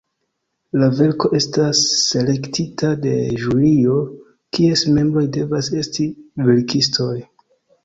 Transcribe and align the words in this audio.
La 0.83 0.87
verko 0.99 1.29
estas 1.39 1.81
selektita 1.89 2.89
de 3.03 3.13
ĵurio, 3.43 3.99
kies 4.59 4.85
membroj 4.97 5.27
devas 5.39 5.73
esti 5.85 6.11
verkistoj. 6.51 7.15